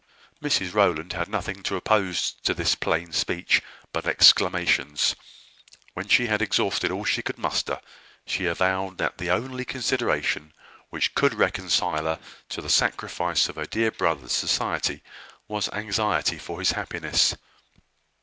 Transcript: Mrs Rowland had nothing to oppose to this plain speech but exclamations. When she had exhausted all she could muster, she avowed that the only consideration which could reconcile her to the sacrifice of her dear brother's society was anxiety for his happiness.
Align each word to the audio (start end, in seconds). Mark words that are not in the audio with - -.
Mrs 0.41 0.73
Rowland 0.73 1.13
had 1.13 1.27
nothing 1.29 1.61
to 1.61 1.75
oppose 1.75 2.33
to 2.41 2.55
this 2.55 2.73
plain 2.73 3.11
speech 3.13 3.61
but 3.93 4.07
exclamations. 4.07 5.15
When 5.93 6.07
she 6.07 6.25
had 6.25 6.41
exhausted 6.41 6.89
all 6.89 7.05
she 7.05 7.21
could 7.21 7.37
muster, 7.37 7.79
she 8.25 8.47
avowed 8.47 8.97
that 8.97 9.19
the 9.19 9.29
only 9.29 9.63
consideration 9.63 10.53
which 10.89 11.13
could 11.13 11.35
reconcile 11.35 12.03
her 12.05 12.19
to 12.49 12.61
the 12.63 12.67
sacrifice 12.71 13.47
of 13.47 13.57
her 13.57 13.67
dear 13.67 13.91
brother's 13.91 14.33
society 14.33 15.03
was 15.47 15.69
anxiety 15.69 16.39
for 16.39 16.57
his 16.57 16.71
happiness. 16.71 17.35